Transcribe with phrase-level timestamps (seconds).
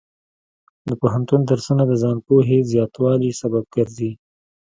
[0.87, 4.11] د پوهنتون درسونه د ځان پوهې زیاتوالي سبب ګرځي.